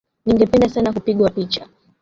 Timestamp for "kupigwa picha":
0.93-1.69